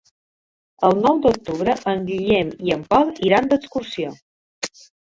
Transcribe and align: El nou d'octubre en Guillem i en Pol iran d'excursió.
El 0.87 0.95
nou 1.01 1.19
d'octubre 1.25 1.75
en 1.93 2.03
Guillem 2.09 2.51
i 2.71 2.75
en 2.79 2.85
Pol 2.95 3.17
iran 3.31 3.55
d'excursió. 3.55 4.15